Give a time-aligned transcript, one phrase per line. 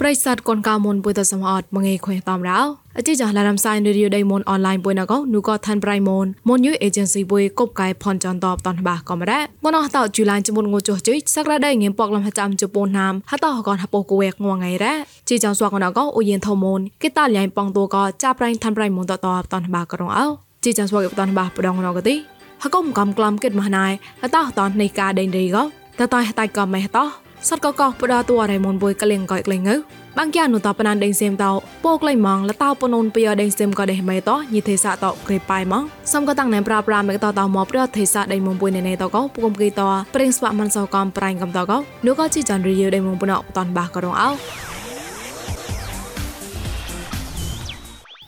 [0.00, 2.60] ប្រិស័តកូនកៅមុនពុយតសមអត់មងេခွေតំរោ
[2.98, 14.94] អជីចាឡារំសាយរីយដៃមុនអនឡាញពុយណកនូក៏ថាន់ប្រៃមុនមុនយូអេเจนស៊ីពុយកົບកៃផនចន្តបតនបាកំរ៉ាងនអតជូឡាញចមុនងូចុះជិសក្រាដៃងៀមពកលំហចាំជប៉ុនណាមហតអកនហពកវេកងងៃរ៉ា
[15.28, 20.26] ជីចងស្វកណកអូយិនធមុនគេតាលៃប៉ងតូក៏ចាប្រៃថាន់ប្រៃមុនតតបតនបាក្រងអោ
[20.64, 22.14] ជីចងស្វកបតនបាប្រដងណកទី
[22.62, 23.86] ហកុំកំក្លំគិតមហណៃ
[24.22, 25.62] ហតអតននៃការដេញរីក៏
[25.98, 26.98] តតៃតៃក៏មិនហត
[27.47, 29.75] សតកកបដតួរៃមុនបុយកលៀងកយក្លែងងើ
[30.17, 31.51] បាំងយ៉ានុតបណានដេងសេមតោ
[31.83, 44.29] ពោក្លែងម៉ងលតោពនូនពីដេងសេមក៏ដេះមេតោញីទេសៈតោក្រេប៉ៃម៉ងសំក៏តាំងណែប្រាប្រាមេតោតោមកប្រទេសៈដេងមុំបុយណេណេតោក៏ពុំគីតោប្រេងស្វាក់មិនសោកំប្រៃកំតោក៏នោះក៏ជីចានរីយដេងមុំបុណអតនបាក៏រងអោ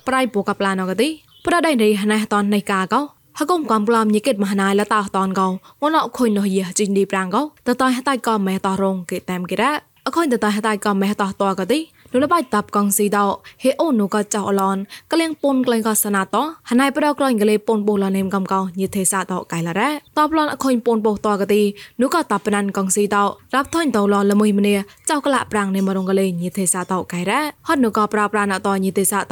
[0.08, 1.10] ប្រៃពូកប្លានក៏ទី
[1.46, 5.54] ប្រដៃរីណេះតននៃកាក៏ ហកុំកំប្លំញិកិតមហណាយលតាតនកោង
[5.94, 9.70] នអខុញនោះយះជីងឌីប្រាំងកោតតៃហតៃក៏មេតរងគេតាមគេរ៉
[10.06, 11.80] អខុញតតៃហតៃក៏មេតតក៏ទី
[12.14, 13.26] នុលបៃតាប់កងស៊ីដោ
[13.64, 14.78] ហេអូនូក៏ចៅអឡន
[15.12, 16.36] ក្លៀងពុនក្លែងក៏សណាត
[16.70, 21.62] ហណៃប្រក្រញកលេពុនបូលនេមកំកោញិទេសាតកៃឡារ៉តបឡនអខុញពុនបោតកទី
[22.02, 23.24] នុក៏តាប់ណានកងស៊ីដោ
[23.56, 24.78] រាប់ថុញតលលមួយម្នេះ
[25.10, 29.24] ចៅក្លាប្រាំងនេមរងកលេញិទេសាតកៃរ៉ហត់នុក៏ប្រាប្រាណតញិទេសាត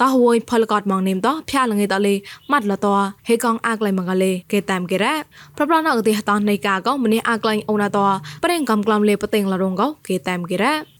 [0.00, 2.14] តហួយផលកតមងនេមតផ្យាលងេតលេ
[2.52, 2.86] ម៉ាត់លត
[3.28, 5.14] ហេកងអាក្លៃមងកលេគេតាមគេរ៉
[5.56, 7.98] ប្រប្រណអកទីហតនៃកាក៏ម្នេះអាក្លៃអូណាត
[8.44, 9.54] ប្រេងកំក្លំលេបតេងល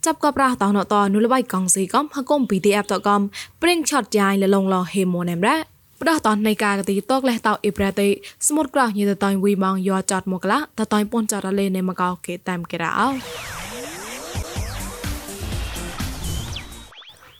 [0.09, 3.21] រងកគេតាមគេរ៉ចាប់ក៏ប្រាតណតនុលបៃកងស៊ីកំហកុំ PDF តកំ
[3.63, 5.57] ព្រិងឆតចាយលលងឡហេម៉ូនេមរ៉ា
[6.01, 8.09] ផ្ដោះតននៃការកទីតកលេះតោអ៊ីប្រតិ
[8.49, 13.07] ស្មុតក្រោះញីតតៃវីម៉ងយោចាត់មកឡាតតៃប៉ុនចារលេនេមកោគេតាមគេរ៉ោ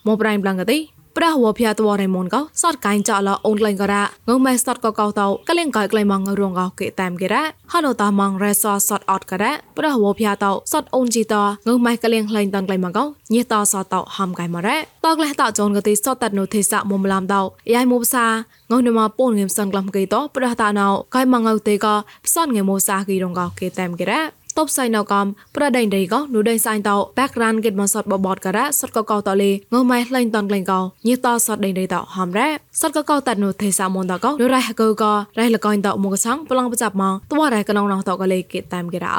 [0.07, 3.95] មកប្រៃប្លងកទី ប្រះវភ័តវរៃមុនកោសតកៃចអឡអូនក្លែងការ
[4.29, 11.35] ងងម៉ែសតកកោតោកលែងកៃក្លែងម៉ងរងកោគេតាមគេរ៉ហណូតាម៉ងរ៉េសសតអត់ការ៉ប្រះវភ័តោសតអូនជីត
[11.67, 13.05] ងងម៉ែកលែងក្លែងតនក្លែងម៉ងកោ
[13.35, 17.43] ញេតសតោហំកៃម៉រ៉តកលះតចូនកទីសតតនុទេសៈមុំឡាំតោ
[17.75, 18.27] យ៉ៃមុបសា
[18.71, 21.87] ងងនមពូនងឹមសនក្លំគេតប្រះតាណៅកៃម៉ងៅទេក
[22.27, 32.47] ផ្សនងឹមមុសាគីរងកោគេតាមគេរ៉ តបសៃណកំប្រដេញដេកនូដេសៃតោ background គេមកសតបបតការៈសតកកតលេងម៉ៃလှိန်តនក្លែងកោញីតសតដេញដេតហំរ៉
[32.81, 35.05] សតកកតនូទេសាមុនតកនូរ៉ៃហកក
[35.39, 39.17] រ៉ៃលកោញតមកសងប្លងបចាប់មកតវ៉ារ៉ៃកណងណោតកលេគេតាមគេរ៉ោ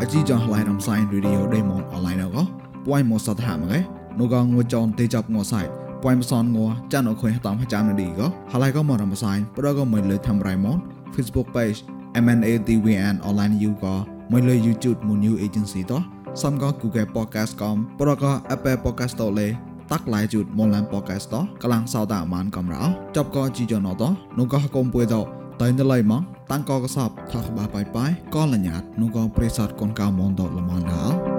[0.00, 2.42] អជីចងឡៃរំសាយរីឌីអូដេម៉ុនអនឡាញកោ
[2.86, 3.78] ពួយមកសតហាមកែ
[4.20, 6.58] នូកងងចនទេចាប់ងសៃ ពួយមសនង
[6.92, 10.78] ចានអខុយតាមចាំនេះក៏ហើយក៏មករំសាយប្រក៏មិនលើធ្វើរៃមក
[11.14, 11.78] Facebook page
[12.24, 13.94] MNADWN online you ក៏
[14.32, 16.02] មិនលើ YouTube មួយ new agency តោះ
[16.42, 19.48] សំក៏ Google podcast កំប្រក៏ Apple podcast តលេ
[19.92, 22.82] តាក់ឡាយជូតមកឡាន podcast តោះកលាំងសោតអាមានកំរោ
[23.16, 25.24] ចប់ក៏ជីយ៉ណតោះនោះក៏កុំពួយតោះ
[25.62, 31.31] តៃណឡៃមកតាំងក៏កសបថាក្បាបាយបាយក៏លញ្ញាតនោះក៏ប្រេសតកូនកៅមនតល្មនដល់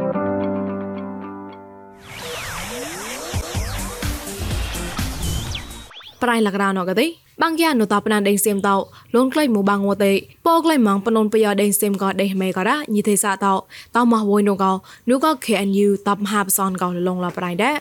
[6.23, 7.07] ប្រៃលករណកទេ
[7.41, 8.75] បាំងយ៉ានុតបណានដេងសៀមតោ
[9.16, 10.13] លងក្លែងមូបាំងវតេ
[10.45, 13.53] ពោក្លែងម៉ងបននបយ៉ាដេងសៀមក៏ដេមេក៏រ៉ញីទេសាតោ
[13.95, 14.72] តោមកវយនូកោ
[15.09, 17.78] នូក៏ KNU តបមហាបសនកោលងលប្រៃដែរ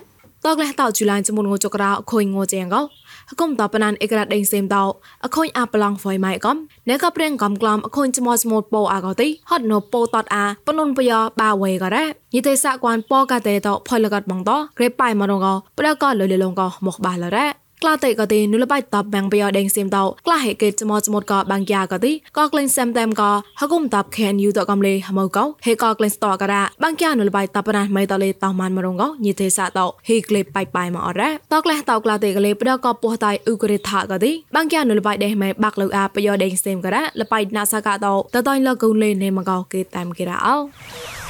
[0.47, 2.83] តកលេះតោជូឡានចមុនងចក្រអខុយងជាងកោ
[3.31, 4.85] ហគុំតបណានអេក្រាដេងសេមតោ
[5.25, 6.57] អខុញអាប្លង់ហ្វយម៉ៃកំ
[6.89, 12.05] ណែក៏ព្រៀងកំក្លំអខុញចមោចមោពោអាកោទីហត់ណូពោតតអាបនុនបយបាវេក៏រ៉
[12.35, 41.22] ញីទេសៈគួនពោកាតេតោផលកតបងតក្រេប៉ៃមរងកោប្រកក៏លលលងកោមកបាឡរ៉ ក្លាតេក៏ទីនុលបៃតបបាំងបយដេងសៀមតោក្លាហេកេចមចមតក៏បាំងយ៉ាក៏ទីក៏ក្លែងសាំតាមក៏ហគុំតបខេនយូតកំលេហមកោហេក៏ក្លែងស្តក៏រ៉បាំងយ៉ានុលបៃតបណាមិនតលេតោម៉ានមរងកោញីទេសតោហេក្លេបៃបៃមកអរ៉តក្លែតោក្លាតេក៏លេប្រក៏ពោះតៃអ៊ូក្រេថាក៏ទីបាំងយ៉ានុលបៃដេម៉ែបាក់លូអាបយដេងសៀមក៏រ៉លបៃណាសកាតោតតៃលកូនលេនេមកោគេតាមគេរ៉ោ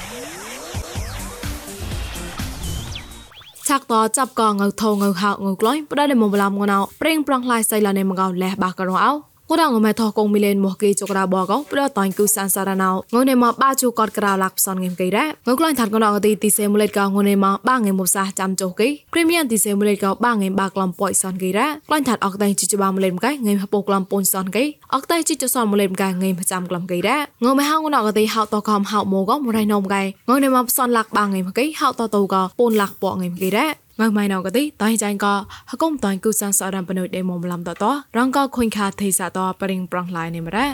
[3.69, 24.65] ឆាក់តចាប់កងៅថងៅហៅងៅក្លែងប្រដេមបឡាមងណៅប្រេងប្រងឡៃសៃឡានេមកោលះបាករងអោ ងរងមេថោកងមីលេនមកគេចក្រាបកោប្រតាញ់គូសានសារណៅងនេមកបាជូកតក្រាលាក់ផ្សនងេមគេរ៉ងក្លែងថាត់កណងទីទីសេមូលេតកោងនេមកបាងេមមុសាចាំចុះគេព្រីមៀមទីសេមូលេតកោបាងេមបាក្លំប៉យសនគេរ៉ក្លែងថាត់អកតៃជីចបាមូលេមកៃងេមហពក្លំពូនសនគេ
[24.95, 35.27] អកតៃជីចសនមូលេមកៃងេមចាំក្លំគេរ៉ងមេហងណងទីហៅតកំហៅមកោមរៃណោមកៃងនេមកផ្សនលាក់បាងេមគេហៅតតូកោពូនលាក់ប៉ងេមគេរ៉ ងម៉ៃណៅកតិតៃចៃក
[35.71, 37.85] ហកុំតៃគូសានសអរំបនុដេមុំឡំតត
[38.17, 40.67] រងកខុញខាថេសាតបរិងប្រងឡៃនិមរ៉ា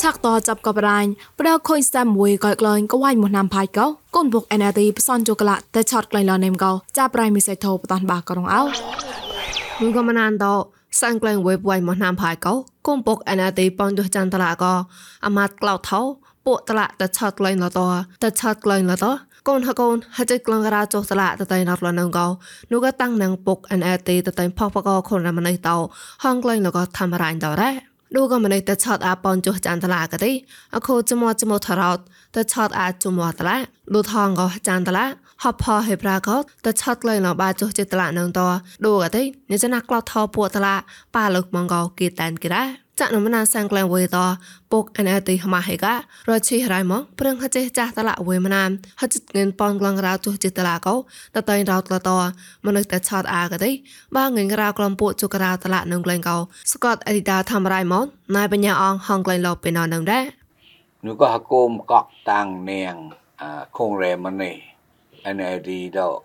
[0.00, 3.86] ឆាក់តចាប់កបរាញ់ប្រដខុញស្តាំមួយកយក្លែងក៏វាយមកណាំផាយកោ
[4.16, 8.62] កូនបុកអេណាទីផ្សនជូកឡាតែឆតក្លែងឡនេមកោចាប់ប្រៃមីសៃថោបតានបាករងអោ
[9.80, 10.46] នោះក៏មណានត
[11.00, 12.54] សាំងក្លែងវេបវៃមកណាំផាយកោ
[12.86, 14.72] គុំពុកអនាទីប៉នយុចាន់តឡាកោ
[15.26, 16.00] អាម៉ាត់ក្លោថោ
[16.46, 17.80] ពួកតឡាតឆាត់ក្លែងលត
[18.22, 19.06] តឆាត់ក្លែងលត
[19.48, 22.26] កូនហកូនហចក្លងរាចុះតឡាតតៃណត់លនងកោ
[22.72, 25.76] នោះក៏តាំងនងពុកអានអេតេតតៃផផកខនរមណៃតោ
[26.24, 27.70] ហងក្លែងលកធម្មរៃតរ៉ា
[28.14, 30.32] នោះក៏មិនតែឆតអាប៉ុនចុះចានតឡាក៏ទេ
[30.74, 31.98] អខូចមោះចមោះថរោត
[32.34, 33.56] តែឆតអាចចមោះតឡា
[33.94, 35.06] លូថងក៏ចានតឡា
[35.42, 38.40] ហបផហេប្រាកតតែឆតលែងលបាចុះចិត្តឡានឹងត
[38.86, 40.74] ដូក៏ទេនេះណាក់ក្លោថោពួកតឡា
[41.14, 42.64] ប៉ាលោកម៉ងកោគេតានគេរ៉ា
[43.00, 44.18] ចាក់នមណាសាំងក្លែងវេត
[44.72, 45.94] ពុកអនអតិហមាហេកា
[46.28, 48.70] រឈីរ៉ៃមកប្រឹងហចេះចាស់តឡាវេមណាម
[49.00, 50.94] ហចិត្តងិនប៉នក្លងរៅចុះចិត្តឡាកោ
[51.36, 52.10] តតៃរោតលត
[52.66, 53.70] មនុស្សតែឆត់អាកទេ
[54.16, 56.36] បាងិនរៅក្លំពួកជុករៅតឡានឹងក្លែងកោ
[56.72, 58.04] ស្កតអេឌីតាធ្វើរ៉ៃមក
[58.36, 60.24] ណៃបញ្ញាអងហងក្លែងលោពេណនឹងដែរ
[61.06, 62.94] នោះក៏ហកុំកក់តាំងនាង
[63.42, 64.54] អាខងរែមនេះ
[65.36, 66.18] NLD တော့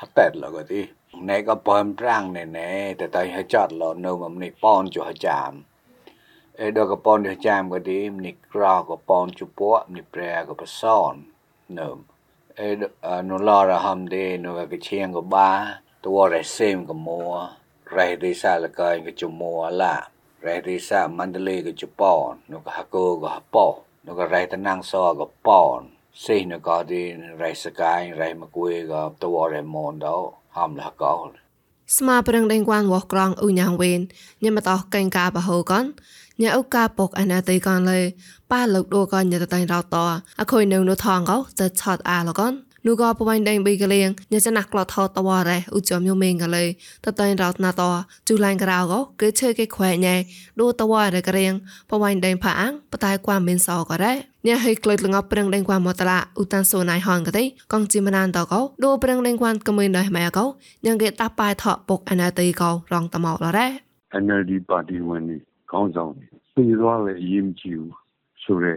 [0.00, 0.80] ហត់តែលក៏ទី
[1.28, 2.70] ណែក៏បើមប្រាំងណែណែ
[3.00, 5.69] តែតៃហចតលនៅមកនេះប៉នចុះចាមអេ
[6.78, 11.12] ដកប៉នចុះចាមក៏ទីនេះក្រៅក៏ប៉នជពក់នេះប្រែក៏បសន
[11.78, 11.88] នៅ
[12.60, 12.68] អេ
[13.30, 15.50] នូឡរហំដេនូក៏ឈៀងក៏បា
[16.04, 17.22] តួរ៉េសេមក៏មួ
[17.96, 19.94] រ៉េឌីសាលកៃក៏ជមួឡា
[20.46, 23.66] រ៉េឌីសាមណ្ឌលីក៏ជប៉ននោះក៏ហកោក៏ប៉
[24.06, 25.80] នោះក៏រ៉េតណាំងសក៏ប៉ន
[26.12, 30.76] sei na ga din rai sakai rai ma kwe ga to re mon do ham
[30.76, 31.14] la ga
[31.96, 34.00] ស្មាប្រឹងដេងគួនវោះក្រងអ៊ូញ៉ាងវេន
[34.42, 35.84] ញ៉ាំតោះកេងកាបហូកន
[36.42, 38.00] ញ៉ៅកាពុកអណាតេកនលេ
[38.50, 39.96] ប៉ាលោកដួកនញ៉តតៃរោត
[40.40, 42.52] អខុយនៅនោះថងកោតឆតអាលកន
[42.86, 46.64] នោះក៏ប្រវែងដេងបីកលៀងញ៉ាចណាក់ក្លោថតវរ៉េឧចមយមេងកលេ
[47.04, 47.82] តតៃរោតណាត
[48.28, 50.16] ជូឡាញ់ក្រៅកោគឺឈើគេខ្វែកញ៉ែ
[50.60, 51.52] ដួតវរ៉េករៀង
[51.90, 60.45] ប្រវែងដេងផាអាំងបតែគួមមានសអករ៉េ เรกะเรียงปวันแดงผาอังปะตายความเมนซอก็ได้เนี่ยให้เกลดลงเอาเปรงแดงความมอตละอุตันโซนายฮอนก็ได้กองจิมนานตอก็ดูเปรงแดงความกะมือได้แม่ก็
[60.85, 63.65] ยังเกตาปายเถาะปกอนาตีก็รองตะหมอกแล้วได้
[64.23, 65.37] NLD ပါတီဝင်တွေ
[65.71, 67.95] ခေါင်းဆောင်တွေပြည်သွားလေအရေးမကြီးဘူး
[68.43, 68.73] ဆိုရဲ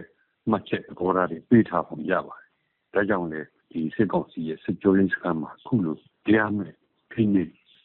[0.49, 2.47] မှတ်ချက်ပေါ်တာတွေပြေးထားပုံရပါတယ်
[2.93, 5.95] ဒါကြောင့်လေဒီစစ်ကောင်စီရဲ့စစ်ကြောရေးစခန်းမှာခုလို
[6.25, 6.73] တရားမဲ့
[7.11, 7.43] ဖိနေ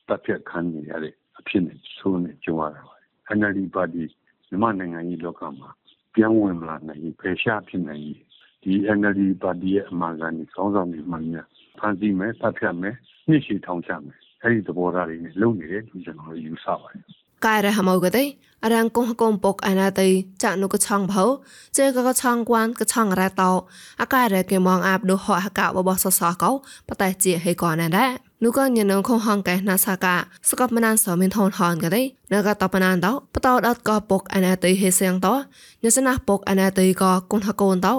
[0.09, 2.95] တပ်ဖြတ်ခံနေရတဲ့အဖြစ်နဲ့ဆိုးနေကြုံရတာပါ
[3.37, 4.05] NLD ပါတီ
[4.49, 5.69] မြန်မာနိုင်ငံကြီးလောကမှာ
[6.20, 8.04] ပြောင်းဝင်လာနိုင်ဖယ်ရှားဖြစ်နိုင်
[8.64, 11.48] ဒီ NLD ပါတီရဲ့အမှန်ကန်ကြီးကောင်းဆောင်နေမှများ
[11.80, 12.96] ဖန်ဆီးမယ်တပ်ဖြတ်မယ်
[13.28, 17.04] နှိရှိထောင်ချမယ်အဲ့ဒီသဘောထားတွေနဲ့လုပ်နေတယ်လို့ကျွန်တော်တို့ယူဆပါတယ်
[17.46, 18.24] កាយរហមៅកទេ
[18.74, 20.08] រាងកុងកុំពុកអណាតៃ
[20.44, 21.26] ចាក់នុកឆងភៅ
[21.78, 23.52] ជេកកឆងគួនកឆងរ៉តោ
[24.02, 26.52] អកាយរគេមងអាបដូហអកាបបសសកោ
[26.88, 28.12] បតៃជាហេកណាដែរ
[28.44, 30.16] នោះក៏ញ៉ឹងខងហងកែណាសាកា
[30.50, 35.34] ស្កបមណានសមិនថនហនក៏ដែរនៅក៏តបណានដោបតោដតក៏ពុកអណាតៃហេសៀងតោ
[35.84, 37.94] ញ៉សណាពុកអណាតៃក៏គុណហកូនតោ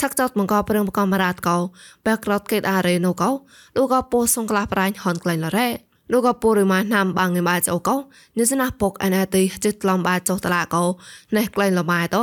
[0.00, 1.58] ឆាក់ចតមកក៏ប្រឹងបកំរាតកោ
[2.06, 3.30] បែក្រតកេតអារេណូកោ
[3.76, 7.96] នោះក៏ពោះសងក្លះប្រាញ់ហនក្លែងលរ៉េ លោកពរម៉ាណាំបាងងបាចអូកោ
[8.38, 10.84] និសណាពកអណាទីចិត្តក្លំបាចុះតឡាកោ
[11.36, 12.22] ណេះក្លែងលម៉ែតោ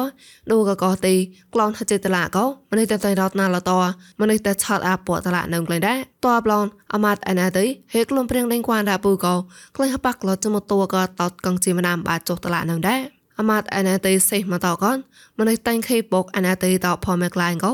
[0.50, 1.16] លោកកោទី
[1.54, 3.78] ក្លងថាចិត្តតឡាកោម្នេះតែតែរត់ណាលតោ
[4.22, 9.36] ម្នេះតែឆាត់អាពតឡានៅក្លែងដែរតបឡងអមាត់អណាទីហេក្លំព្រៀងដេងគួនដាពូកោ
[9.76, 14.98] ក្លែងបាក់លត់ចមតួកោតតកងជីមណាំបាចុះតឡានៅដែរ អាម៉ាត់អាណាទីសេះមកតកន
[15.40, 17.74] ម្នេះតែងខេបុកអាណាទីតផមេក្លែងកោ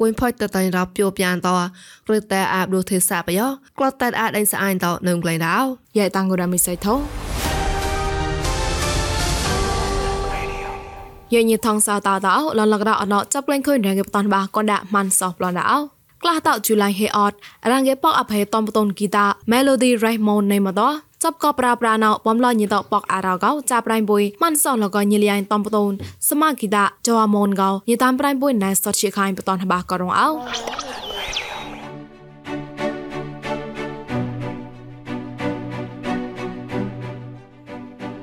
[0.00, 1.48] គួយផុចតតែងរាប់ជួបយ៉ាងត
[2.14, 3.46] ឬតែអាបដូទេសាបយោ
[3.78, 5.58] ក្លត់តែអាចដេញស្អាញតនឹងក្លែងដោ
[5.98, 6.94] យ៉ៃតាំងគូរ៉ាមីសៃថោ
[11.34, 17.32] យាញីថងសោតតោលលករអណចាប់លេងខុយរងបតនបាកនដាម៉ាន់សោប្លនដោ ក្លះតោជូលៃហេអត
[17.70, 20.90] រាងេប៉កអភ័យតំបតនគីតា Melody Raymond នៃមកដោ
[21.24, 25.92] ចប់ក៏ប្រាប្រាណោបំឡញតបកអារោកោចាប់ប្រៃបុយមិនសោះលកញលៀងតំបតូន
[26.28, 30.28] សមាគិតាចោអមនកោញតាមប្រៃបុយណៃសតជាខៃបតនបាក៏រងអោ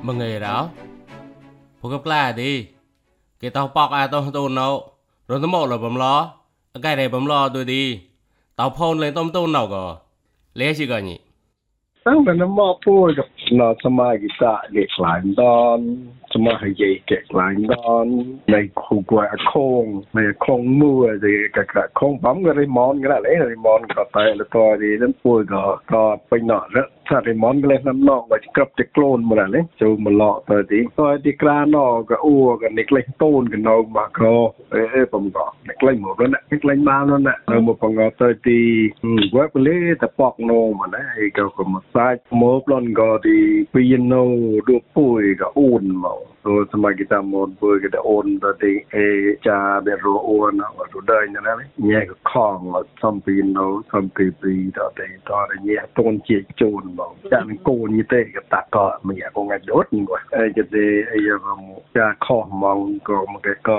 [0.06, 0.56] មងេរោ
[1.80, 2.50] ពួកក្លាទេ
[3.40, 4.68] គេតោបកអាតោតូនណោ
[5.30, 6.14] រនតមកលបំឡោ
[6.82, 7.82] ไก่ไรผมรอตัวดี
[8.56, 9.84] เต่าพนเลยต้มต้นหนอกอ
[10.56, 11.18] เลี้ยชิกันนี่
[12.06, 15.78] ตั้งแต่นั้นมอพูดกับนอสมากิตาเด็กหลานตอน
[16.32, 18.06] สมาหายเก็กหลานตอน
[18.50, 34.34] ในคูกวยอโคงในคงมือเด็กกะคงปั๊มก็ได้มอนก็ได้เลยมอนก็ไปแล้วตัวดีนั้นพูดก็ก็ไปหนอแล้ว សារិមនក្លេណាំណោវាក្របតែខ្លួនមកនេះចូលមកឡកទៅទីហើយទីក្រាណោក៏អ៊ូក៏នេះក្លេតូនកណោមកក៏
[34.74, 35.38] អេបំក
[35.68, 38.60] នេះក្លេមកនោះណាក្លេបាននោះណាទៅមកបងទៅទី
[39.36, 43.38] វេបលេតបកណោមកណាឯក៏ក៏មកសាច់មកប្លន់ក៏ទី
[43.74, 44.24] ពីណោ
[44.68, 49.08] ឌូពួយក៏អ៊ូនមកចូលសម័យតាមមកពួយក៏ទៅអ៊ូនទៅទីអេ
[49.48, 51.54] ចាបេរអ៊ូនអត់ដឹងណា
[51.88, 52.56] ញ៉ែក៏ខង
[53.02, 56.82] សំពីណោសំពីពីទៅទីតរញ៉ែតូនជាជូន
[58.50, 61.76] ta ka ma ya ko nga dot ni wa eh je de eh ya mo
[61.94, 63.78] cha kho mong ko ma ke ka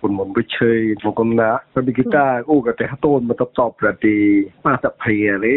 [0.00, 3.22] kun mon bi chei mo ko na sa bi kita u ka te ha ton
[3.28, 4.16] ma top top ra ti
[4.64, 5.56] ma ta phia le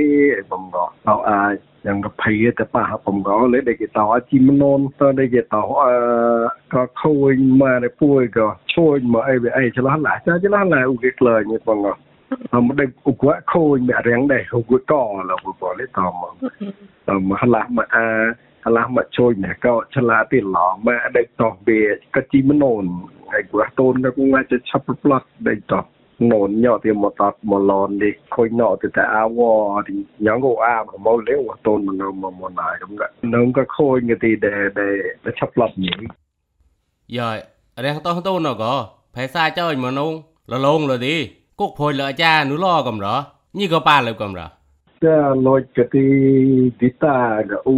[0.50, 1.39] bom go au a
[1.88, 5.94] យ៉ាងកភ័យតែប៉ះបំកលេដែលគេតោជីមននតដែលគេតោអឺ
[6.74, 11.80] ក៏ខូចមកតែពួយក៏ជួយមកអីវាអីឆ្លោះឡាចាឆ្លោះឡាឧគេក្លែងបង
[12.56, 14.94] អមដេឧកខូចមករៀងដែរឧកក
[15.30, 16.34] ឡបបលេតមក
[17.30, 18.08] មហឡាមកអា
[18.66, 21.82] ហឡាមកជួយណែក៏ឆ្លាទីឡងមកដេតោវា
[22.16, 22.84] ក៏ជីមនន
[23.32, 25.82] ហើយគួរតូនក៏ងាจะឆាប់ផ្លាត់ដេតោ
[26.20, 29.94] nôn nhỏ thì một tọt một lon đi khôi nọ thì tại áo wò thì
[30.20, 33.10] nhóm gỗ a mà mâu lấy một tôn mà nó mà một lại đúng vậy
[33.22, 34.84] nó có khôi người thì để để
[35.24, 35.90] để chấp lập nhỉ
[37.08, 37.42] rồi
[37.84, 43.16] đang to to nó có phải sai cho mà nông là lông rồi đi กกพลอยเลยจ้าหนูรอกำหรอ
[43.58, 44.48] นี่ก็ป้าเลยกำหรอ
[45.04, 46.08] จะลอยกะตี
[46.80, 47.18] ดิตา
[47.50, 47.78] กะอู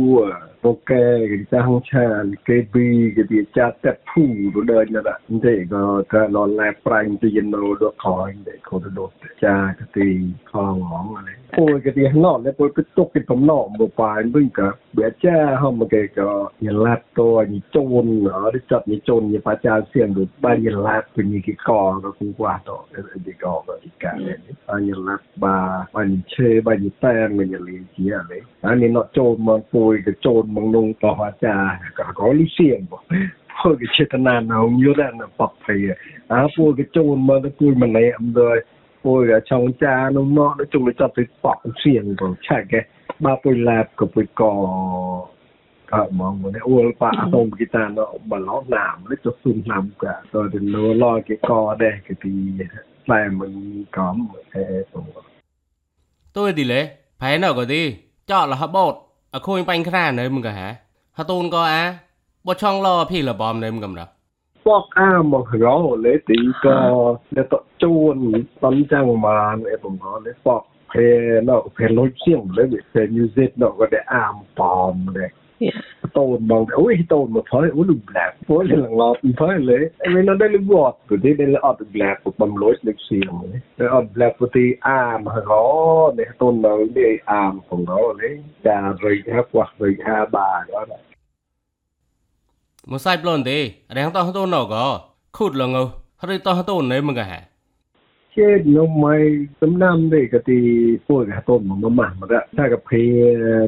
[0.61, 0.91] โอเค
[1.31, 9.11] กะจ้าห้องชาลเกบีกะดีจ้าแต่ผู้ดูเดินนี่ะเด็ก็จะนอนแลปรายจะเย็นโนดคอยเด็กคนโดด
[9.43, 10.07] จ้ากะตี
[10.49, 11.29] คอหงอะไร
[24.10, 24.36] ารเลย
[24.68, 25.56] บ้านยันลัดบา
[25.94, 26.34] บ้านเช
[26.66, 31.56] บ้านแป้งมันยันเลี้ยงเจียเลยอันนี้เนาะโจนมันปุยกับโจนมังนงต่อวาจา
[31.98, 32.98] ก็ก็ลิเสียงบ่
[33.60, 35.66] พวกเจตนาเอาอยู่แล้วนะปรับไป
[36.30, 38.56] อ่าพวกโจนมาตะกุยมันในอำเภอ
[39.02, 42.64] ôi ở trong cha nó nọ nói chung là cho tôi bỏ xiềng của chạy
[42.70, 42.80] cái
[43.18, 44.52] ba tôi lạp của tôi cò
[45.86, 49.90] ở mong mà ôi pa tôm kita nó mà nó làm nó cho xuân làm
[49.98, 52.30] cả rồi thì nó lo cái cò đây cái thì
[53.06, 54.64] lại mình có một cái
[56.32, 57.96] tôi thì lẽ phải nào có đi
[58.26, 58.94] chọn là hấp bột
[59.30, 60.70] ở khôi bánh khá nơiมึงกะฮะ
[61.16, 61.82] ฮะตูนก็อ่ะ
[62.46, 63.86] บ่ช่องรอพี่ละบอมnơiมึงก
[64.71, 65.95] pocamos, ¿no?
[65.97, 70.63] Le digo, le to chun, tan chang man, e pom ko le poc,
[70.93, 75.27] pe no, pe lo chim, le vi pe music no ko de am pom le.
[76.17, 79.79] តូនបងអូយតូនមកផើអូលុប្លាក់ពលឡើងឡប់ផើលេ
[80.15, 83.33] មិនដល់លវតគឺទីដល់អត់ប្លាក់បំលួយលឹកសៀម
[83.79, 85.51] តែអត់ប្លាក់ពទីអាមហរ
[86.19, 88.29] នេះតូននៅនេះអាមផងរលេ
[88.65, 91.10] ចារុយហាខ្វះរុយហាបាទអត់
[92.88, 95.00] ลยได้ออดแบล็กปกติอาร์มเขาเนี่ยต้นเราได้อาร์มของเราเลยจะรายห้ากว่าเรยห้าบาทก็ได้ một sai blon đi đang to to nó có
[95.32, 97.42] khút là ngô hay to to nơi mà cái
[98.32, 99.14] เช่นน้องไม้
[99.60, 100.58] สำนำได้กติ
[101.06, 102.90] พวกกระต้นมันมามาละถ้ากับเพ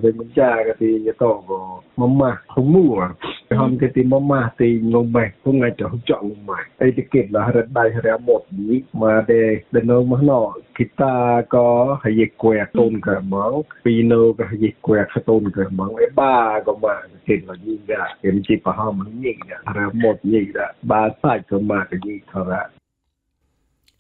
[0.00, 1.58] เป็นมันจากติจะต้องก็
[1.98, 3.10] มามาขมู่อ่ะ
[3.58, 9.32] ทำกติมามาตีงงใหม่พวกไงจะเจาะงงใหม่ไอ้ที่เก็บละหระได้หระหมดนี้มาเด
[9.70, 10.42] เดนองมาหนอ
[10.76, 11.14] กิตา
[11.54, 11.66] ก็
[12.00, 13.52] ให้ยแกวกต้นกระมัง
[13.84, 16.34] ปีโนก็ให้ยแกวกต้นกระมังไอ้บ้า
[16.66, 16.94] ก็มา
[17.26, 22.62] เห็นว่ายิ่งอ่ะเห็นจีปะห้ามันยิ่งอ่ะหระหมดยิ่งอ่ะบ้าใส่ก็มาก็ยิ่งเท่าไหร่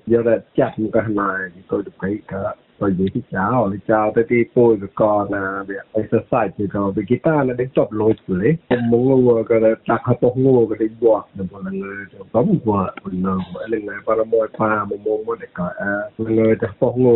[2.83, 7.67] pagdigital digital te ti po ko ko na be exercise ko be kita na de
[7.79, 8.59] top load ko le
[8.91, 12.27] mo ngo ko da ta ka to ngo ko de bo na bo na ngo
[12.33, 15.69] ko mo ko na mo le na para mo pa mo mo mo de ka
[15.79, 17.13] na ngo ta po ngo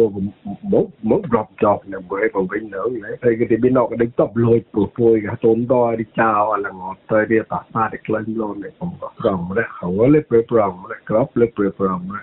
[0.70, 3.74] mo mo drop job na bo e bo be no le te ke ti bi
[3.74, 7.42] no ko de top load ko po ka to ndo digital ala ngo te ti
[7.50, 8.86] ta pa de klan lo ne ko
[9.22, 12.22] ko mo le ko le pre pro mo le krap le pre pro mo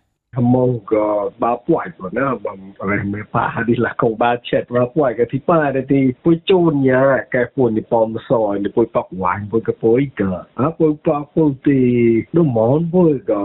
[0.54, 1.06] มองก็
[1.42, 7.02] บาป่วยก่อนนะบางอะไรไม่ป่าดีละของบาเช็ดบาป่วยกับที่ป้าได้ที่ปุยจูนเนี่ย
[7.32, 11.80] แกปวดในปอมซอยในปุยปอกหวานปุยกระปุยก็อ่ะปุยปอกปุยตี
[12.36, 13.42] น้ำมอนปุยก็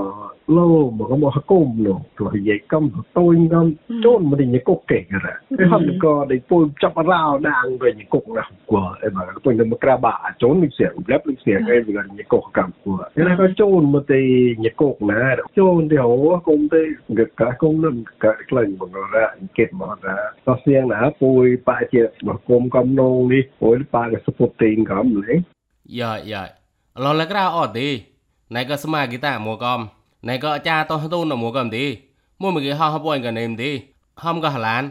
[0.49, 3.73] lâu mà có một côm nó rồi vậy câm tôi ngâm.
[4.03, 7.77] Chôn mà định những cục kể rồi cái hầm có để tôi chọc rào đang
[7.79, 10.85] về những cục nào của em mà tôi nên một ra bả trốn lịch sử
[11.07, 14.15] lép lịch sử cái việc những cục cảm của thế là có chôn mà thì
[14.57, 15.15] những cục nè
[15.55, 16.77] chôn thì hổ cũng thì
[17.07, 20.15] ngực cả cũng nằm cả lần mà nó ra kết mà ra.
[20.45, 23.37] Có xiên nè tôi ba chết mà côm cầm nông đi.
[23.59, 25.41] Ôi ba cái support tiền cầm lấy.
[25.85, 26.47] Dạ dạ.
[26.95, 28.03] Lo là cái ra ở đi
[28.49, 29.87] này có sma kita mua com
[30.21, 31.97] này có cha to tu nó mua cầm đi
[32.39, 33.83] mua một cái ho hấp quanh cả nêm đi
[34.15, 34.89] hom có hà lan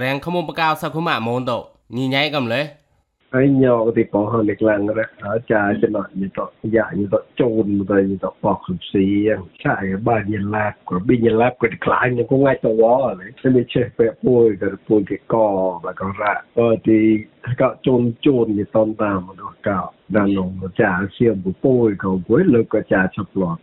[0.00, 2.68] rèn không mua cao sao không mạ môn độ nhì nháy cầm lấy
[3.34, 5.08] ហើយញោទីបងហនិកឡើងរះ
[5.52, 6.40] ចាចំណត់យត
[6.76, 9.06] យ៉ាយតចូលទៅយតបកសុស៊ី
[9.64, 15.36] ឆាយបានយឡាបក៏បិញឡាបក៏ខ្លាញ់ក៏ងាយទៅវ៉លេតែមិនចេះពេលពួយក៏ពួយគេក
[15.84, 17.00] បើក៏រ៉ាក៏ទី
[17.60, 19.80] ក៏ជូនជូនយតតាមមកកោ
[20.16, 23.62] ដល់នងចាសៀមពួយក៏ពួយលើក៏ចាឈប់ឡត់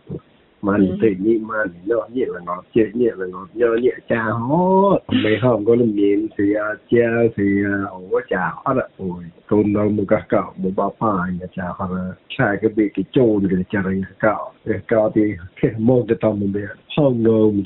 [0.62, 4.22] man tự nhị man nó nhị là nó chơi nhị là nó nhớ nhị cha
[4.22, 6.44] hó mấy hôm có lên miệng thì
[6.90, 7.44] cha thì
[7.90, 11.64] ổ cha hết rồi ôi tôn đâu một cái cậu một bao phai nhà cha
[11.76, 15.22] hoặc là sai cái bị cái chôn cái cha rồi cậu cái cậu thì
[15.62, 16.68] cái môn cái tao mình biết
[17.10, 17.12] ង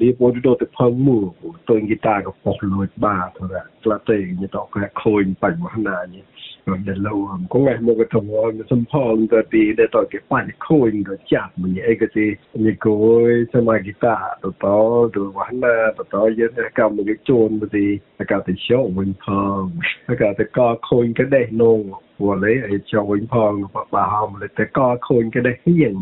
[0.00, 1.18] ទីពូទៅទៅផឹងមូ
[1.68, 3.46] ទៅគីតាក៏ផុសលួចបាទថា
[3.84, 6.24] ក្លាទេញតកែខូនបញ្ហាណានេះ
[6.68, 12.26] ដល់លោអង្គងឯមកទៅមកសំផងទៅទីដែលតគេបាញ់ខូនទៅចាប់មួយឯកទេ
[12.64, 14.66] ញគួយសមាគីតាទៅត
[15.14, 17.86] ទៅវ៉ាន់ណាទៅតយើងកម្មយកជូនទៅទី
[18.20, 19.26] អាកាទៅជោវិញផ
[19.58, 19.60] ង
[20.10, 20.58] អាកាទៅក
[20.88, 21.80] ខូនក៏ដេះនង
[22.24, 25.94] វ៉លេឯចូលវិញផងបបាហមលេតែកខូនក៏ដេះហៀង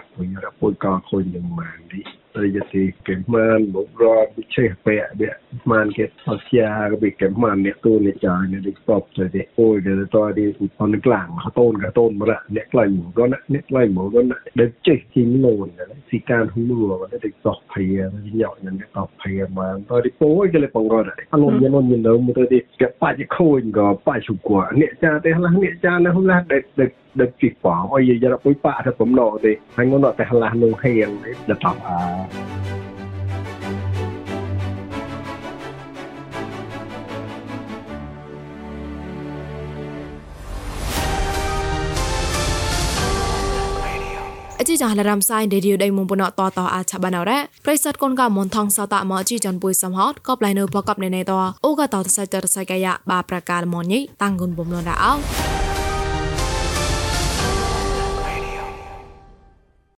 [0.00, 0.02] ป
[0.42, 5.33] แล้วปนก็คนยังมาดิเลยจะตีเ jadi kemhan bobrok ceh pek dia
[5.65, 9.81] man ke asia ke kemhan ne tu ne cha ne de stop te de oi
[9.81, 13.37] de to de on klang ha ton ka ton mra ne klang mo ko na
[13.49, 17.07] ne klang mo ko na de ceh ti non ne si kan hu lu wa
[17.11, 20.61] de stop phai ne nyaw ne ne stop phai man to de po oi ke
[20.61, 23.57] le pong ro de alom ye non ye no mo de ke pa ji ko
[23.57, 26.61] in go pa chu ko ne cha te la ne cha na hu la de
[26.77, 26.87] de
[27.21, 31.09] ដឹកជីកបងអីយាយរ៉ុយប៉ាថាបំណោទេហើយងន់ដល់តែហឡាស់នោះហៀង
[31.49, 31.97] ដល់តោះអា
[44.69, 51.31] ជីចាលរំសាយឌីឌីដៃមុំបណតតអាឆបាណរ៉ាប្រិស័តកូនកមនថងសតមកជីចាន់ពុយសំហតក៏ប្លៃនៅបកបណេណេត
[51.65, 55.46] អូកតតសៃតរសៃកាយបាប្រកាលមនញីតាំងគុនបំលនរ៉ាអោ